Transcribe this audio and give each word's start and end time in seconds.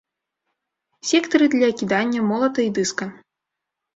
Сектары 1.09 1.49
для 1.55 1.69
кідання 1.81 2.21
молата 2.29 2.59
і 2.69 2.71
дыска. 2.79 3.05